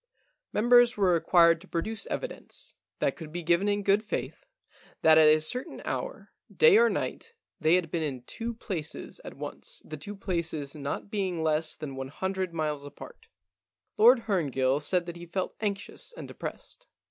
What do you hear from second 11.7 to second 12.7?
than one hundred